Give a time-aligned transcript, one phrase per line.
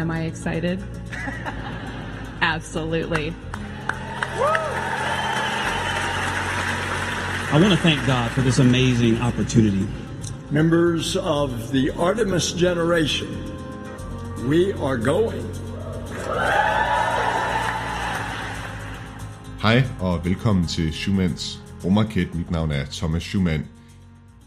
[0.00, 0.82] Am I excited?
[2.40, 3.34] Absolutely.
[7.52, 9.86] I want to thank God for this amazing opportunity.
[10.50, 13.28] Members of the Artemis generation,
[14.48, 15.46] we are going.
[19.62, 22.34] Hej og velkommen til Schumanns rumraket.
[22.34, 23.66] Mit navn er Thomas Schumann.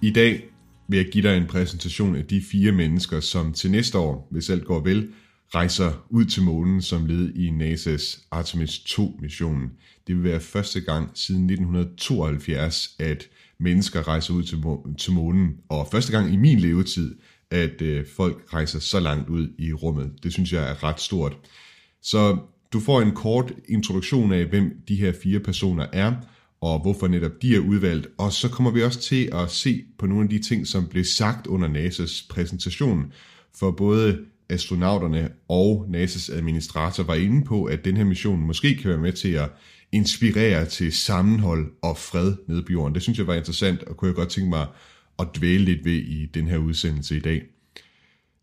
[0.02, 0.44] I dag
[0.88, 4.50] vil jeg give dig en præsentation af de fire mennesker, som til næste år, hvis
[4.50, 5.10] alt går vel,
[5.56, 9.72] rejser ud til månen som led i NASA's Artemis 2-missionen.
[10.08, 13.28] Det vil være første gang siden 1972, at
[13.60, 17.16] mennesker rejser ud til, må- til månen, og første gang i min levetid,
[17.52, 20.12] at øh, folk rejser så langt ud i rummet.
[20.24, 21.38] Det synes jeg er ret stort.
[22.02, 22.38] Så
[22.74, 26.14] du får en kort introduktion af, hvem de her fire personer er,
[26.62, 30.06] og hvorfor netop de er udvalgt, og så kommer vi også til at se på
[30.06, 33.14] nogle af de ting, som blev sagt under NASA's præsentation,
[33.56, 34.20] for både
[34.54, 39.14] astronauterne og NASA's administrator var inde på, at den her mission måske kan være med
[39.14, 39.50] til at
[39.92, 42.96] inspirere til sammenhold og fred nede på jorden.
[42.96, 44.68] Det synes jeg var interessant, og kunne jeg godt tænke mig
[45.20, 47.42] at dvæle lidt ved i den her udsendelse i dag.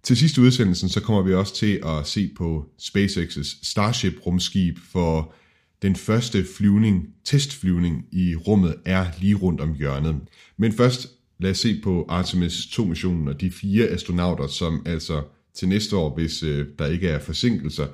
[0.02, 5.34] Til sidste udsendelsen, så kommer vi også til at se på SpaceX's Starship-rumskib, for
[5.82, 10.16] den første flyvning, testflyvning i rummet er lige rundt om hjørnet.
[10.56, 15.22] Men først lad os se på Artemis 2-missionen og de fire astronauter, som altså
[15.54, 17.86] til næste år, hvis øh, der ikke er forsinkelser,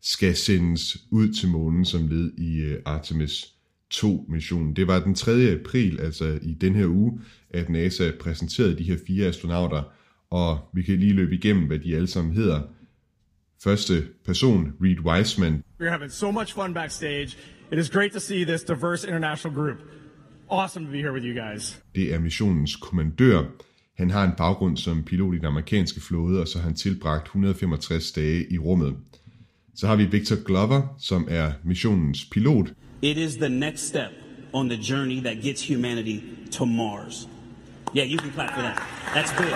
[0.00, 3.54] skal sendes ud til månen som led i øh, Artemis
[3.94, 4.76] 2-missionen.
[4.76, 5.30] Det var den 3.
[5.60, 9.82] april, altså i den her uge, at NASA præsenterede de her fire astronauter,
[10.30, 12.62] og vi kan lige løbe igennem, hvad de alle sammen hedder.
[13.62, 17.36] Første person, Reed Wiseman, We're having so much fun backstage.
[17.72, 19.78] It is great to see this diverse international group.
[20.50, 21.82] Awesome to be here with you guys.
[21.94, 23.44] det er missionens kommandør.
[24.00, 27.26] Han har en baggrund som pilot i den amerikanske flåde, og så har han tilbragt
[27.26, 28.96] 165 dage i rummet.
[29.74, 32.66] Så har vi Victor Glover, som er missionens pilot.
[33.02, 34.10] It is the next step
[34.52, 36.20] on the journey that gets humanity
[36.52, 37.28] to Mars.
[37.96, 38.76] Yeah, you can clap for that.
[39.14, 39.54] That's big.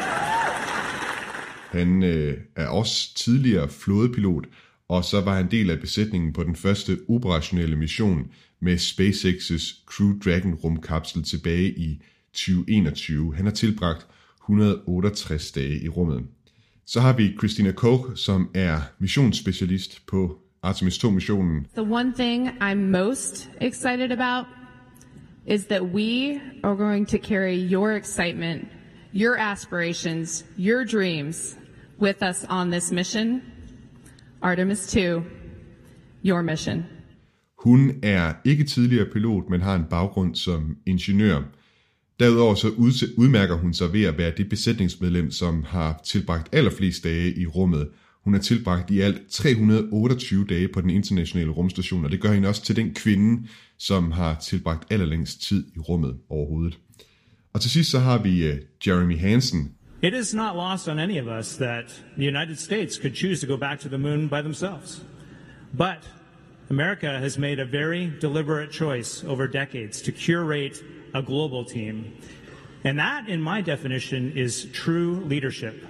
[1.71, 4.47] Han øh, er også tidligere flådepilot,
[4.89, 8.31] og så var han del af besætningen på den første operationelle mission
[8.61, 12.03] med SpaceX's Crew Dragon rumkapsel tilbage i
[12.33, 13.35] 2021.
[13.35, 14.07] Han har tilbragt
[14.49, 16.25] 168 dage i rummet.
[16.87, 21.67] Så har vi Christina Koch, som er missionsspecialist på Artemis 2-missionen.
[21.75, 24.47] The one thing I'm most excited about
[25.47, 28.69] is that we are going to carry your excitement,
[29.13, 31.57] your aspirations, your dreams
[32.01, 33.43] with us on this mission.
[34.43, 35.23] Artemis 2,
[36.23, 36.85] your mission.
[37.59, 41.43] Hun er ikke tidligere pilot, men har en baggrund som ingeniør.
[42.21, 42.69] Derudover så
[43.17, 47.89] udmærker hun sig ved at være det besætningsmedlem, som har tilbragt allerflest dage i rummet.
[48.25, 52.49] Hun har tilbragt i alt 328 dage på den internationale rumstation, og det gør hende
[52.49, 53.49] også til den kvinde,
[53.79, 56.79] som har tilbragt allerlængst tid i rummet overhovedet.
[57.53, 59.73] Og til sidst så har vi uh, Jeremy Hansen.
[60.03, 63.53] It is not lost on any of us that the United States could choose to
[63.53, 65.07] go back to the moon by themselves.
[65.77, 66.11] But
[66.71, 70.77] America has made a very deliberate choice over decades to curate
[71.15, 72.05] a global team.
[72.85, 75.87] And that, in my definition, is true leadership.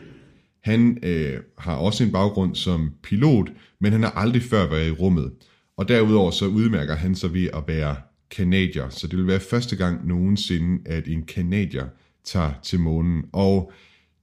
[0.60, 3.48] Han øh, har også en baggrund som pilot,
[3.80, 5.32] men han har aldrig før været i rummet.
[5.76, 7.96] Og derudover så udmærker han sig ved at være
[8.30, 11.86] kanadier, så det vil være første gang nogensinde, at en kanadier
[12.24, 13.24] tager til månen.
[13.32, 13.72] Og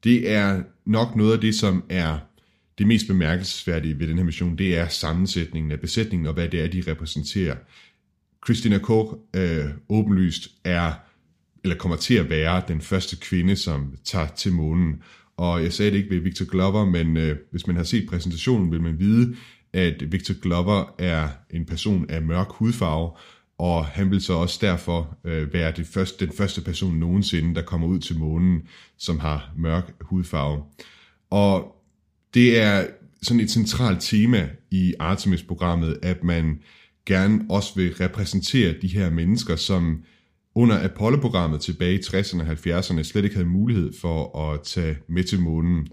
[0.04, 2.18] det er nok noget af det, som er
[2.78, 6.62] det mest bemærkelsesværdige ved den her mission, det er sammensætningen af besætningen og hvad det
[6.62, 7.56] er, de repræsenterer.
[8.46, 10.94] Christina Koch øh, åbenlyst er,
[11.64, 15.04] eller kommer til at være den første kvinde, som tager til månen.
[15.38, 18.72] Og jeg sagde det ikke ved Victor Glover, men øh, hvis man har set præsentationen,
[18.72, 19.36] vil man vide,
[19.74, 23.12] at Victor Glover er en person af mørk hudfarve,
[23.58, 27.62] og han vil så også derfor øh, være det første, den første person nogensinde, der
[27.62, 28.62] kommer ud til månen,
[28.98, 30.64] som har mørk hudfarve.
[31.30, 31.76] Og
[32.34, 32.88] det er
[33.22, 36.60] sådan et centralt tema i Artemis-programmet, at man
[37.06, 40.04] gerne også vil repræsentere de her mennesker, som
[40.56, 45.24] under Apollo-programmet tilbage i 60'erne og 70'erne slet ikke havde mulighed for at tage med
[45.24, 45.88] til månen.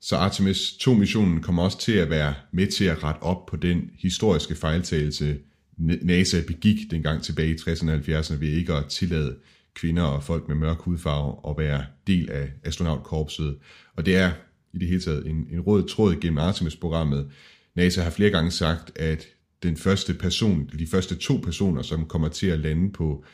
[0.00, 3.90] Så Artemis 2-missionen kommer også til at være med til at rette op på den
[3.98, 5.38] historiske fejltagelse,
[5.78, 9.36] NASA begik dengang tilbage i 60'erne og 70'erne ved ikke at tillade
[9.74, 13.56] kvinder og folk med mørk hudfarve at være del af astronautkorpset.
[13.96, 14.32] Og det er
[14.72, 17.30] i det hele taget en, en rød tråd gennem Artemis-programmet.
[17.74, 19.26] NASA har flere gange sagt, at
[19.68, 23.24] den første person, de første to personer, som kommer til at lande på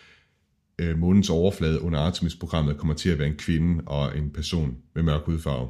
[0.79, 5.03] øh, månens overflade under Artemis-programmet, kommer til at være en kvinde og en person med
[5.03, 5.69] mørk hudfarve.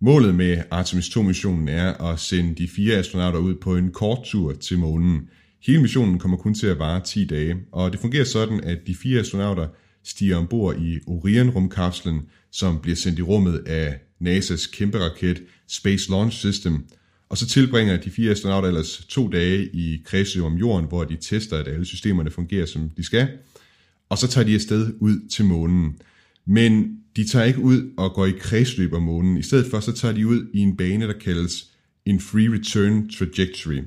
[0.00, 4.52] Målet med Artemis 2-missionen er at sende de fire astronauter ud på en kort tur
[4.52, 5.28] til månen.
[5.66, 8.94] Hele missionen kommer kun til at vare 10 dage, og det fungerer sådan, at de
[8.94, 9.68] fire astronauter
[10.04, 16.36] stiger ombord i Orion-rumkapslen, som bliver sendt i rummet af NASA's kæmpe raket Space Launch
[16.36, 16.86] System,
[17.28, 21.16] og så tilbringer de fire astronauter ellers to dage i kredsløb om jorden, hvor de
[21.16, 23.28] tester, at alle systemerne fungerer, som de skal,
[24.08, 25.98] og så tager de afsted ud til månen.
[26.44, 29.36] Men de tager ikke ud og går i kredsløb om månen.
[29.36, 31.70] I stedet for så tager de ud i en bane, der kaldes
[32.06, 33.80] en free return trajectory.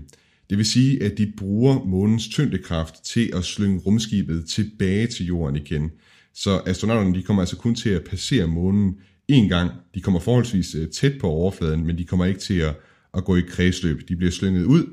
[0.50, 5.56] Det vil sige, at de bruger månens tyngdekraft til at slynge rumskibet tilbage til jorden
[5.56, 5.92] igen.
[6.34, 8.96] Så astronauterne de kommer altså kun til at passere månen
[9.28, 9.72] en gang.
[9.96, 12.76] De kommer forholdsvis øh, tæt på overfladen, men de kommer ikke til at,
[13.12, 14.10] og går i kredsløb.
[14.10, 14.86] De bliver slynget ud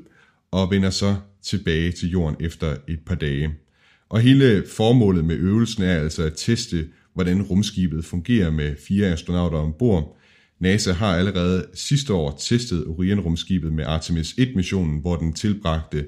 [0.51, 3.55] og vender så tilbage til jorden efter et par dage.
[4.09, 9.57] Og hele formålet med øvelsen er altså at teste, hvordan rumskibet fungerer med fire astronauter
[9.57, 10.17] ombord.
[10.59, 16.05] NASA har allerede sidste år testet Orion-rumskibet med Artemis 1-missionen, hvor den tilbragte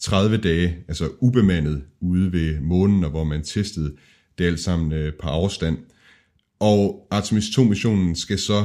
[0.00, 3.96] 30 dage, altså ubemandet, ude ved månen, og hvor man testede
[4.38, 5.78] det alt sammen øh, på afstand.
[6.60, 8.64] Og Artemis 2-missionen skal så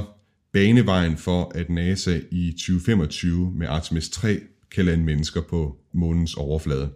[0.53, 4.39] banevejen for, at NASA i 2025 med Artemis 3
[4.71, 6.89] kan lande mennesker på månens overflade.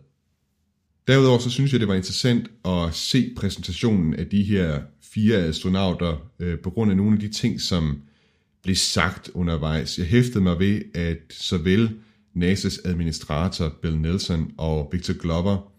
[1.07, 4.81] Derudover så synes jeg, det var interessant at se præsentationen af de her
[5.13, 8.01] fire astronauter øh, på grund af nogle af de ting, som
[8.63, 9.97] blev sagt undervejs.
[9.97, 11.89] Jeg hæftede mig ved, at såvel
[12.37, 15.71] NASA's administrator Bill Nelson og Victor Glover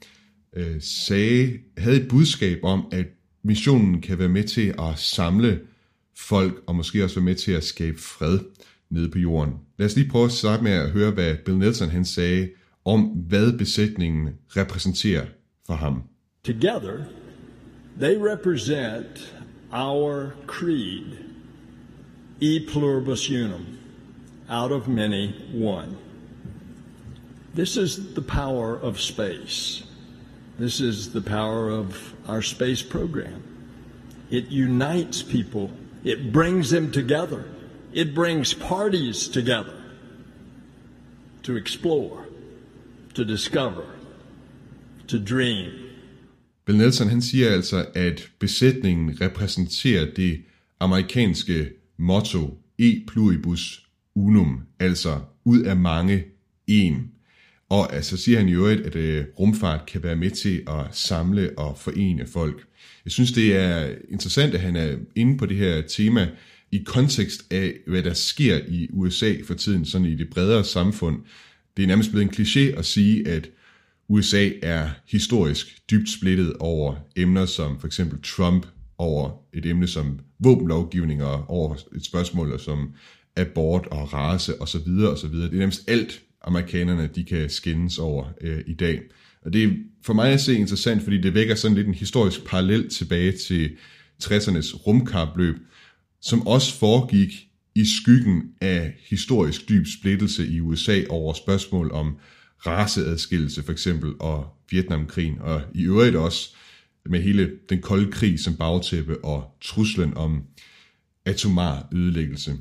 [0.56, 3.06] øh, sagde, havde et budskab om, at
[3.44, 5.60] missionen kan være med til at samle
[6.16, 8.38] folk, og måske også være med til at skabe fred
[8.90, 9.54] nede på jorden.
[9.78, 12.50] Lad os lige prøve at starte med at høre, hvad Bill Nelson han sagde
[12.84, 15.26] om, hvad besætningen repræsenterer
[15.66, 16.02] for ham.
[16.44, 17.04] Together,
[18.00, 19.34] they represent
[19.72, 21.16] our creed,
[22.40, 23.66] e pluribus unum,
[24.48, 25.96] out of many, one.
[27.54, 29.84] This is the power of space.
[30.58, 33.42] This is the power of our space program.
[34.30, 35.70] It unites people,
[36.04, 37.44] it brings them together,
[37.92, 39.82] it brings parties together
[41.42, 42.24] to explore,
[43.14, 43.84] to discover,
[45.08, 45.70] to dream.
[46.64, 50.42] Bill Nelson han siger altså, at besætningen repræsenterer det
[50.80, 56.24] amerikanske motto E pluribus unum, altså ud af mange
[56.66, 57.10] en.
[57.68, 61.50] Og altså siger han i øvrigt, at øh, rumfart kan være med til at samle
[61.56, 62.66] og forene folk.
[63.04, 66.28] Jeg synes, det er interessant, at han er inde på det her tema
[66.72, 71.20] i kontekst af, hvad der sker i USA for tiden, sådan i det bredere samfund.
[71.76, 73.48] Det er nærmest blevet en kliché at sige, at
[74.08, 78.66] USA er historisk dybt splittet over emner som for eksempel Trump,
[78.98, 82.92] over et emne som våbenlovgivning og over et spørgsmål som
[83.36, 84.88] abort og race osv.
[84.88, 85.34] osv.
[85.34, 89.00] Det er nærmest alt, amerikanerne de kan skændes over øh, i dag.
[89.42, 89.68] Og det er
[90.02, 93.76] for mig at se interessant, fordi det vækker sådan lidt en historisk parallel tilbage til
[94.24, 95.56] 60'ernes rumkapløb,
[96.20, 102.16] som også foregik i skyggen af historisk dyb splittelse i USA over spørgsmål om
[102.66, 106.54] raceadskillelse for eksempel og Vietnamkrigen, og i øvrigt også
[107.06, 110.42] med hele den kolde krig som bagtæppe og truslen om
[111.24, 112.56] atomar ødelæggelse.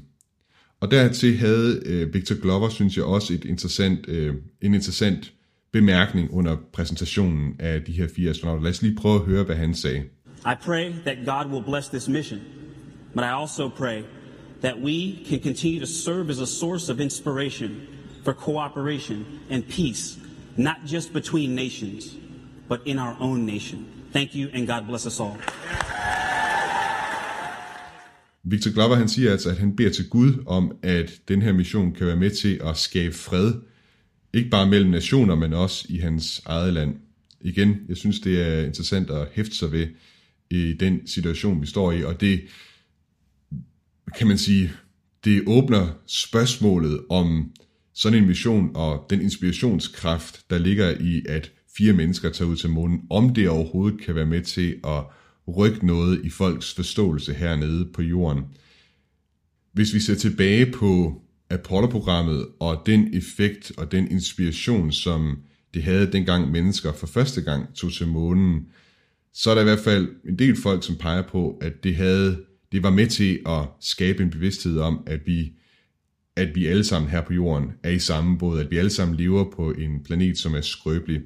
[0.80, 5.34] Og dertil havde øh, Victor Glover, synes jeg, også et interessant, øh, en interessant
[5.74, 8.64] bemærkning under præsentationen af de her fire astronauter.
[8.64, 10.04] Lad os lige prøve at høre, hvad han sagde.
[10.46, 12.40] I pray that God will bless this mission,
[13.14, 14.04] but I also pray
[14.62, 17.70] that we can continue to serve as a source of inspiration
[18.24, 20.20] for cooperation and peace,
[20.58, 22.04] not just between nations,
[22.70, 23.86] but in our own nation.
[24.14, 25.38] Thank you, and God bless us all.
[28.44, 31.94] Victor Glover han siger altså, at han beder til Gud om, at den her mission
[31.94, 33.54] kan være med til at skabe fred,
[34.34, 36.96] ikke bare mellem nationer, men også i hans eget land.
[37.42, 39.88] Igen, jeg synes, det er interessant at hæfte sig ved
[40.50, 42.42] i den situation, vi står i, og det
[44.18, 44.72] kan man sige,
[45.26, 47.52] det åbner spørgsmålet om
[47.94, 52.70] sådan en mission og den inspirationskraft, der ligger i, at fire mennesker tager ud til
[52.70, 55.04] månen, om det overhovedet kan være med til at
[55.58, 58.44] rykke noget i folks forståelse hernede på jorden.
[59.74, 61.22] Hvis vi ser tilbage på
[61.52, 65.38] Apollo-programmet og den effekt og den inspiration, som
[65.74, 68.66] det havde dengang mennesker for første gang tog til månen,
[69.34, 72.44] så er der i hvert fald en del folk, som peger på, at det, havde,
[72.72, 75.52] det var med til at skabe en bevidsthed om, at vi,
[76.36, 79.18] at vi alle sammen her på jorden er i samme båd, at vi alle sammen
[79.18, 81.22] lever på en planet, som er skrøbelig.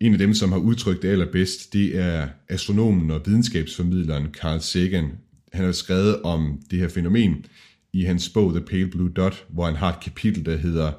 [0.00, 5.10] En af dem, som har udtrykt det allerbedst, det er astronomen og videnskabsformidleren Carl Sagan.
[5.52, 7.44] Han har skrevet om det her fænomen,
[7.92, 10.92] i hans bog The Pale Blue Dot, hvor han har et kapitel, der hedder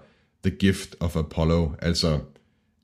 [0.43, 2.19] The Gift of Apollo, altså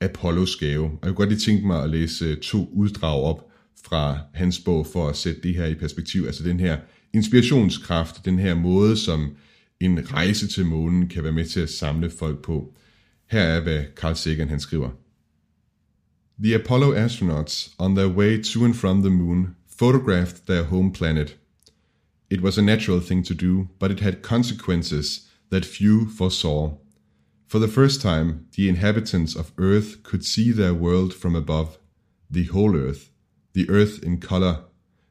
[0.02, 0.84] Apollos gave.
[0.84, 3.50] Og jeg kunne godt lige tænke mig at læse øh, to uddrag op
[3.84, 6.24] fra hans bog for at sætte det her i perspektiv.
[6.26, 6.78] Altså den her
[7.14, 9.36] inspirationskraft, den her måde, som
[9.80, 12.74] en rejse til månen kan være med til at samle folk på.
[13.32, 14.90] Her er, hvad Carl Sagan han skriver.
[16.44, 21.38] The Apollo astronauts on their way to and from the moon photographed their home planet.
[22.30, 26.78] It was a natural thing to do, but it had consequences that few foresaw.
[27.48, 31.78] For the first time, the inhabitants of Earth could see their world from above,
[32.30, 33.10] the whole Earth,
[33.54, 34.66] the Earth in color,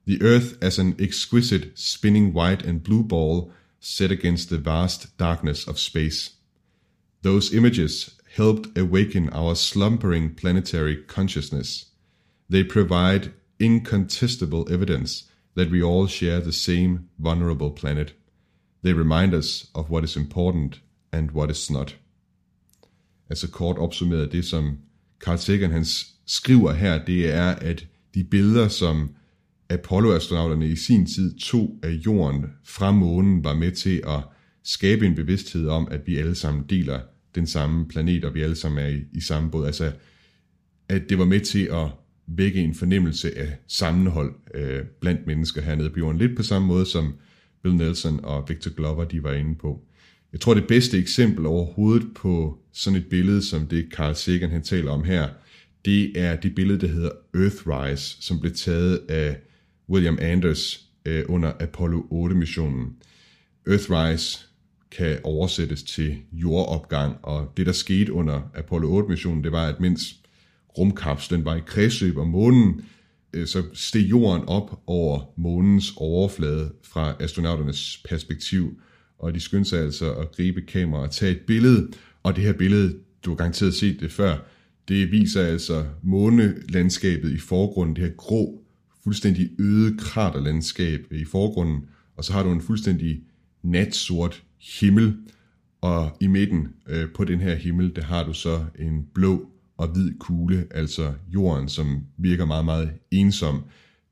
[0.05, 5.67] the Earth as an exquisite spinning white and blue ball set against the vast darkness
[5.67, 6.37] of space.
[7.23, 11.87] Those images helped awaken our slumbering planetary consciousness.
[12.51, 15.25] They provide incontestable evidence
[15.57, 18.15] that we all share the same vulnerable planet.
[18.85, 20.81] They remind us of what is important
[21.13, 21.97] and what is not.
[23.31, 24.79] Altså kort opsummeret, det som
[25.21, 25.85] Carl Sagan han
[26.27, 29.11] skriver her, det er, at de billeder, som
[29.71, 34.21] Apollo-astronauterne i sin tid tog af jorden fra månen, var med til at
[34.63, 37.01] skabe en bevidsthed om, at vi alle sammen deler
[37.35, 39.67] den samme planet, og vi alle sammen er i, i samme båd.
[39.67, 39.93] Altså,
[40.89, 41.89] at det var med til at
[42.27, 46.19] vække en fornemmelse af sammenhold øh, blandt mennesker hernede på jorden.
[46.19, 47.15] Lidt på samme måde som
[47.63, 49.83] Bill Nelson og Victor Glover, de var inde på.
[50.33, 54.63] Jeg tror, det bedste eksempel overhovedet på sådan et billede, som det Carl Sagan han
[54.63, 55.29] taler om her,
[55.85, 59.37] det er det billede, der hedder Earthrise, som blev taget af
[59.89, 62.97] William Anders øh, under Apollo 8-missionen.
[63.67, 64.39] Earthrise
[64.91, 70.15] kan oversættes til jordopgang, og det der skete under Apollo 8-missionen, det var, at mens
[70.79, 72.81] rumkapslen var i kredsløb om månen,
[73.33, 78.81] øh, så steg jorden op over månens overflade fra astronauternes perspektiv,
[79.19, 81.89] og de skyndte sig altså at gribe kamera og tage et billede,
[82.23, 84.37] og det her billede, du har garanteret set det før,
[84.89, 88.63] det viser altså månelandskabet i forgrunden, det her grå,
[89.05, 91.85] fuldstændig øde kraterlandskab i forgrunden,
[92.17, 93.21] og så har du en fuldstændig
[93.63, 94.43] natsort
[94.81, 95.17] himmel,
[95.81, 99.89] og i midten øh, på den her himmel, der har du så en blå og
[99.89, 103.65] hvid kugle, altså jorden, som virker meget, meget ensom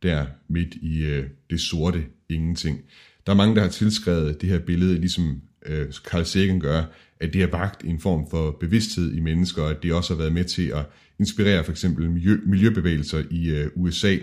[0.03, 2.81] der midt i øh, det sorte ingenting.
[3.27, 6.83] Der er mange, der har tilskrevet det her billede, ligesom øh, Carl Sagan gør,
[7.21, 10.19] at det har vagt en form for bevidsthed i mennesker, og at det også har
[10.19, 10.87] været med til at
[11.19, 14.17] inspirere for eksempel miljø, miljøbevægelser i øh, USA,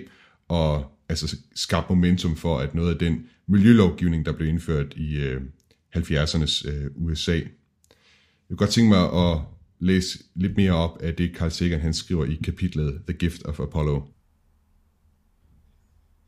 [0.47, 5.41] og altså skabt momentum for, at noget af den miljølovgivning, der blev indført i øh,
[5.95, 7.35] 70'ernes øh, USA.
[7.35, 7.43] Jeg
[8.49, 9.37] kunne godt tænke mig at
[9.81, 13.59] læse lidt mere op af det, Carl Sagan han skriver i kapitlet The Gift of
[13.59, 14.01] Apollo.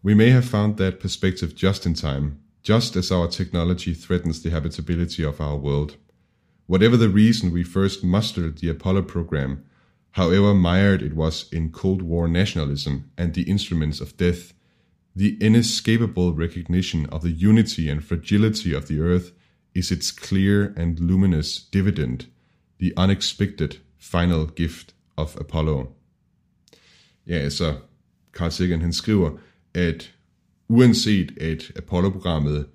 [0.06, 2.32] We may have found that perspective just in time,
[2.70, 5.92] just as our technology threatens the habitability of our world.
[6.68, 9.64] Whatever the reason we first mustered the Apollo program,
[10.12, 14.54] however mired it was in Cold War nationalism and the instruments of death,
[15.16, 19.32] the inescapable recognition of the unity and fragility of the Earth
[19.76, 22.28] is its clear and luminous dividend,
[22.84, 25.88] the unexpected final gift of Apollo.
[27.28, 27.76] Ja, altså,
[28.34, 29.38] Carl Sagan han skriver,
[29.74, 30.14] at
[30.68, 32.66] uanset at Apollo-programmet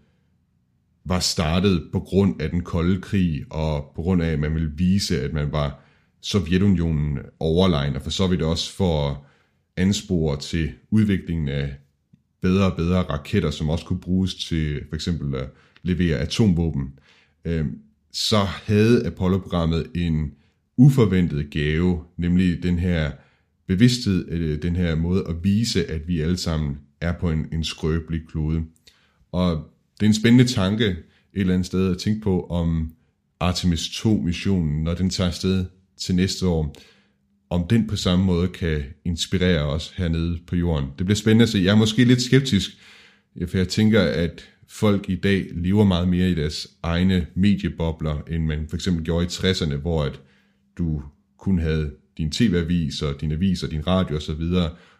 [1.04, 4.72] var startet på grund af den kolde krig, og på grund af, at man ville
[4.76, 5.80] vise, at man var
[6.20, 9.16] Sovjetunionen overlegen, og for så vidt også for at
[9.76, 11.74] anspore til udviklingen af
[12.42, 15.50] bedre og bedre raketter, som også kunne bruges til for eksempel at
[15.82, 16.98] levere atomvåben,
[17.44, 17.78] øhm,
[18.18, 20.32] så havde Apollo-programmet en
[20.76, 23.10] uforventet gave, nemlig den her
[23.66, 27.64] bevidsthed, øh, den her måde at vise, at vi alle sammen er på en, en
[27.64, 28.62] skrøbelig klode.
[29.32, 29.70] Og
[30.00, 30.96] det er en spændende tanke et
[31.34, 32.92] eller andet sted at tænke på, om
[33.40, 35.64] Artemis 2-missionen, når den tager afsted
[35.96, 36.76] til næste år,
[37.50, 40.88] om den på samme måde kan inspirere os hernede på jorden.
[40.98, 41.58] Det bliver spændende at se.
[41.58, 42.70] Jeg er måske lidt skeptisk,
[43.46, 48.44] for jeg tænker, at folk i dag lever meget mere i deres egne mediebobler, end
[48.44, 50.20] man for eksempel gjorde i 60'erne, hvor at
[50.78, 51.02] du
[51.38, 54.42] kun havde din tv-avis og din avis og din radio osv.,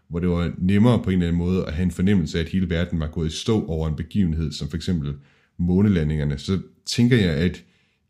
[0.09, 2.49] hvor det var nemmere på en eller anden måde at have en fornemmelse af, at
[2.49, 5.15] hele verden var gået i stå over en begivenhed, som for eksempel
[5.59, 7.65] månelandingerne, så tænker jeg, at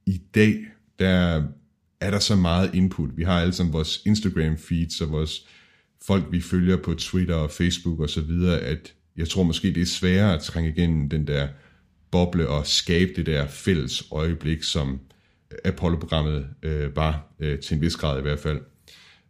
[0.06, 0.66] i dag,
[0.98, 1.42] der
[2.00, 3.10] er der så meget input.
[3.16, 5.46] Vi har alle sammen vores Instagram feeds og vores
[6.06, 9.80] folk, vi følger på Twitter og Facebook og så videre, at jeg tror måske, det
[9.82, 11.48] er sværere at trænge igennem den der
[12.10, 15.00] boble og skabe det der fælles øjeblik, som
[15.64, 18.60] Apollo-programmet øh, var, øh, til en vis grad i hvert fald.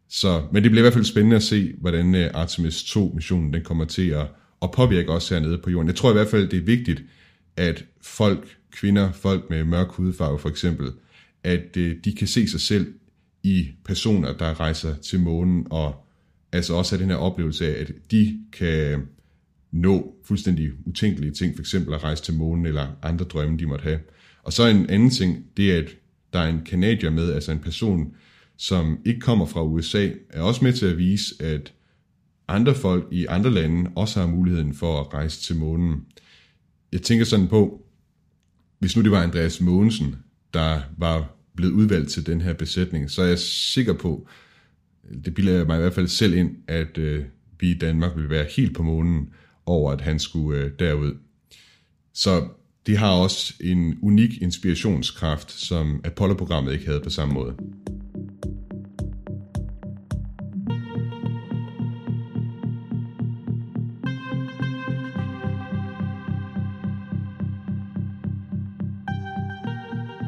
[0.09, 3.64] Så, men det bliver i hvert fald spændende at se, hvordan øh, Artemis 2-missionen den
[3.64, 4.26] kommer til at,
[4.62, 5.88] at påvirke os hernede på jorden.
[5.88, 7.02] Jeg tror i hvert fald, det er vigtigt,
[7.57, 10.92] at folk kvinder, folk med mørk hudfarve for eksempel,
[11.45, 12.95] at øh, de kan se sig selv
[13.42, 16.07] i personer, der rejser til månen, og
[16.52, 19.09] altså også have den her oplevelse af, at de kan
[19.72, 23.82] nå fuldstændig utænkelige ting, for eksempel at rejse til månen eller andre drømme, de måtte
[23.82, 24.00] have.
[24.42, 25.88] Og så en anden ting, det er, at
[26.32, 28.14] der er en kanadier med, altså en person,
[28.56, 31.72] som ikke kommer fra USA, er også med til at vise, at
[32.48, 36.04] andre folk i andre lande også har muligheden for at rejse til månen.
[36.92, 37.84] Jeg tænker sådan på,
[38.78, 40.16] hvis nu det var Andreas Mogensen,
[40.54, 44.28] der var blevet udvalgt til den her besætning, så er jeg sikker på,
[45.25, 47.25] det bilder jeg mig i hvert fald selv ind, at øh,
[47.60, 49.28] vi i Danmark vil være helt på månen
[49.68, 51.14] over, at han skulle øh, derud.
[52.14, 52.48] Så
[52.87, 57.54] det har også en unik inspirationskraft, som Apollo-programmet ikke havde på samme måde.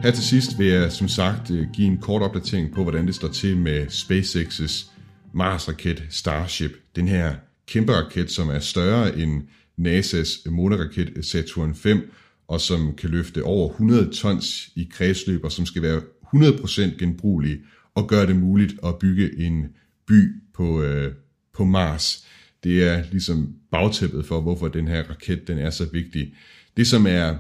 [0.03, 3.15] Her til sidst vil jeg som sagt øh, give en kort opdatering på, hvordan det
[3.15, 4.91] står til med SpaceX's
[5.33, 6.71] Mars-raket Starship.
[6.97, 7.35] Den her
[7.71, 9.43] kæmpe raket, som er større end
[9.81, 12.13] NASA's måneraket Saturn 5,
[12.49, 16.03] og som kan løfte over 100 tons i kredsløb, og som skal være
[16.35, 17.61] 100% genbrugelig
[17.95, 19.67] og gøre det muligt at bygge en
[20.09, 21.13] by på, øh,
[21.55, 22.27] på Mars.
[22.65, 26.35] Det er ligesom bagtæppet for, hvorfor den her raket den er så vigtig.
[26.77, 27.37] Det, som er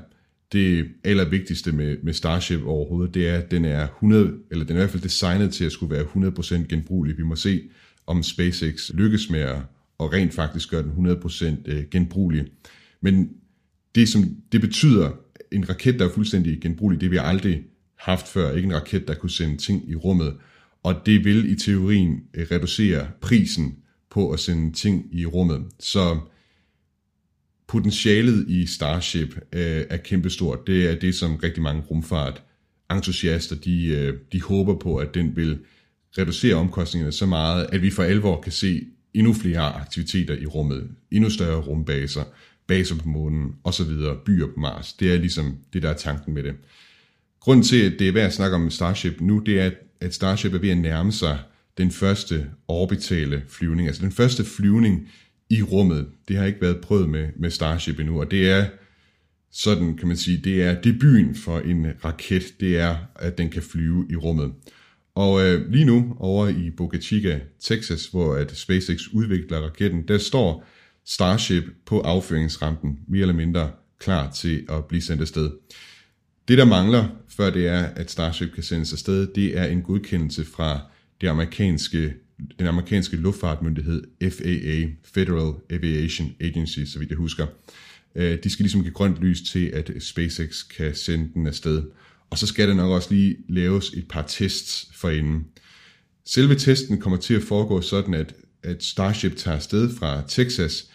[0.52, 4.80] det allervigtigste med, med Starship overhovedet, det er, at den er 100, eller den er
[4.80, 7.18] i hvert fald designet til at skulle være 100% genbrugelig.
[7.18, 7.62] Vi må se,
[8.06, 9.58] om SpaceX lykkes med at,
[10.00, 12.46] og rent faktisk gøre den 100% øh, genbrugelig.
[13.00, 13.30] Men
[13.94, 15.10] det, som det betyder,
[15.52, 17.62] en raket, der er fuldstændig genbrugelig, det vi aldrig
[17.98, 18.52] haft før.
[18.56, 20.36] Ikke en raket, der kunne sende ting i rummet.
[20.82, 23.76] Og det vil i teorien øh, reducere prisen
[24.10, 25.64] på at sende ting i rummet.
[25.80, 26.18] Så
[27.68, 30.66] potentialet i Starship øh, er kæmpestort.
[30.66, 32.42] Det er det, som rigtig mange rumfart
[32.90, 35.58] entusiaster, de, øh, de håber på, at den vil
[36.18, 40.88] reducere omkostningerne så meget, at vi for alvor kan se endnu flere aktiviteter i rummet,
[41.10, 42.22] endnu større rumbaser,
[42.66, 43.90] baser på månen osv.,
[44.26, 44.92] byer på Mars.
[44.92, 46.54] Det er ligesom det, der er tanken med det.
[47.40, 49.70] Grunden til, at det er værd at snakke om Starship nu, det er,
[50.00, 51.38] at Starship er ved at nærme sig
[51.78, 55.08] den første orbitale flyvning, altså den første flyvning
[55.50, 56.06] i rummet.
[56.28, 58.66] Det har ikke været prøvet med, med Starship endnu, og det er
[59.52, 63.62] sådan, kan man sige, det er debuten for en raket, det er, at den kan
[63.62, 64.52] flyve i rummet.
[65.20, 70.18] Og øh, lige nu over i Boca Chica, Texas, hvor at SpaceX udvikler raketten, der
[70.18, 70.66] står
[71.06, 75.50] Starship på afføringsrampen, mere eller mindre klar til at blive sendt afsted.
[76.48, 80.44] Det, der mangler, før det er, at Starship kan sendes afsted, det er en godkendelse
[80.44, 80.80] fra
[81.20, 82.14] det amerikanske,
[82.58, 87.46] den amerikanske luftfartmyndighed FAA, Federal Aviation Agency, så vidt jeg husker.
[88.14, 91.82] Øh, de skal ligesom give grønt lys til, at SpaceX kan sende den afsted.
[92.30, 95.46] Og så skal der nok også lige laves et par tests for inden.
[96.24, 100.90] Selve testen kommer til at foregå sådan, at, at Starship tager afsted fra Texas,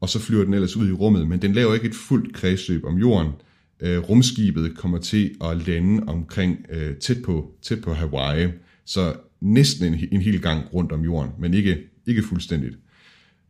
[0.00, 2.84] og så flyver den ellers ud i rummet, men den laver ikke et fuldt kredsløb
[2.84, 3.32] om jorden.
[3.80, 8.48] Øh, rumskibet kommer til at lande omkring øh, tæt, på, tæt på Hawaii,
[8.84, 12.78] så næsten en, en hel gang rundt om jorden, men ikke, ikke fuldstændigt.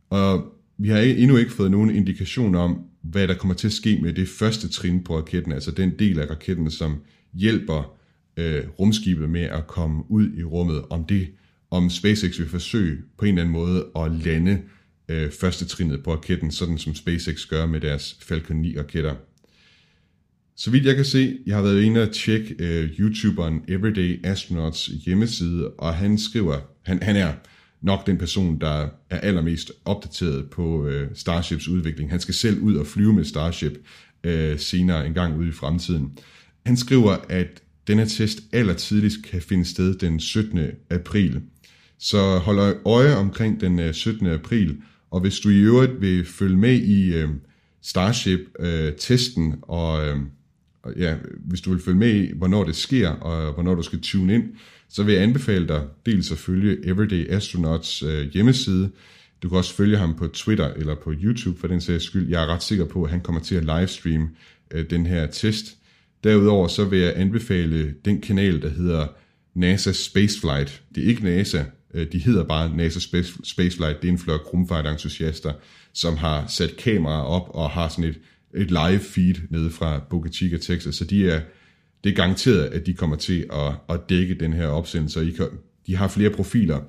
[0.09, 3.99] Og vi har endnu ikke fået nogen indikation om, hvad der kommer til at ske
[4.01, 6.95] med det første trin på raketten, altså den del af raketten, som
[7.33, 7.97] hjælper
[8.37, 11.27] øh, rumskibet med at komme ud i rummet, om det
[11.71, 14.61] om SpaceX vil forsøge på en eller anden måde at lande
[15.09, 19.15] øh, første trinet på raketten, sådan som SpaceX gør med deres Falcon 9 raketter.
[20.55, 24.85] Så vidt jeg kan se, jeg har været inde og tjekke øh, YouTuberen Everyday Astronauts
[24.85, 27.33] hjemmeside, og han skriver, han, han er
[27.81, 32.09] nok den person, der er allermest opdateret på øh, Starships udvikling.
[32.09, 33.77] Han skal selv ud og flyve med Starship
[34.23, 36.17] øh, senere en gang ude i fremtiden.
[36.67, 40.59] Han skriver, at denne test allertidligst kan finde sted den 17.
[40.89, 41.41] april.
[41.99, 44.27] Så hold øje omkring den øh, 17.
[44.27, 44.77] April,
[45.11, 47.29] og hvis du i øvrigt vil følge med i øh,
[47.81, 50.17] Starship-testen, øh, og øh,
[50.97, 54.35] ja, hvis du vil følge med i, hvornår det sker, og hvornår du skal tune
[54.35, 54.43] ind,
[54.89, 58.91] så vil jeg anbefale dig dels at følge Everyday Astronauts øh, hjemmeside.
[59.43, 62.29] Du kan også følge ham på Twitter eller på YouTube for den sags skyld.
[62.29, 64.29] Jeg er ret sikker på, at han kommer til at livestream
[64.71, 65.77] øh, den her test.
[66.27, 69.07] Derudover så vil jeg anbefale den kanal, der hedder
[69.55, 70.83] NASA Spaceflight.
[70.95, 71.63] Det er ikke NASA,
[71.93, 72.99] øh, de hedder bare NASA
[73.43, 74.01] Spaceflight.
[74.01, 75.53] Det er en flok rumfartentusiaster,
[75.93, 78.19] som har sat kameraer op og har sådan et,
[78.55, 80.95] et live feed nede fra Boca Chica, Texas.
[80.95, 81.41] Så de er,
[82.03, 85.27] det er garanteret, at de kommer til at, at dække den her opsendelse.
[85.27, 85.47] I kan,
[85.87, 86.79] de har flere profiler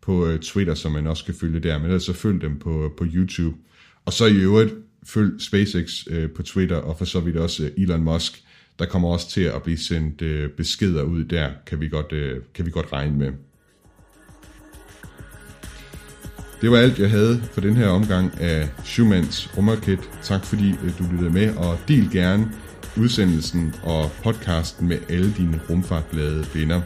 [0.00, 2.94] på øh, Twitter, som man også kan følge der, men ellers så følg dem på,
[2.98, 3.56] på YouTube.
[4.04, 4.74] Og så i øvrigt
[5.06, 8.43] følg SpaceX øh, på Twitter, og for så vidt også øh, Elon Musk,
[8.78, 12.40] der kommer også til at blive sendt øh, beskeder ud der, kan vi godt, øh,
[12.54, 13.32] kan vi godt regne med.
[16.60, 20.10] Det var alt, jeg havde for den her omgang af Schumanns rumraket.
[20.22, 22.52] Tak fordi øh, du lyttede med, og del gerne
[22.96, 26.80] udsendelsen og podcasten med alle dine rumfartglade venner.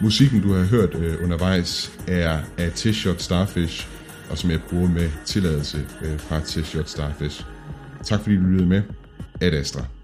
[0.00, 3.88] Musikken, du har hørt øh, undervejs, er af T-Shot Starfish,
[4.30, 7.44] og som jeg bruger med tilladelse øh, fra T-Shot Starfish.
[8.04, 8.82] Tak fordi du lyttede med.
[9.40, 9.99] Ad Astra.